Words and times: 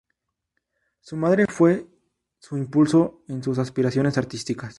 Su 0.99 1.15
madre 1.15 1.45
fue 1.47 1.87
su 2.39 2.57
impulso 2.57 3.23
en 3.27 3.43
sus 3.43 3.59
aspiraciones 3.59 4.17
artísticas. 4.17 4.69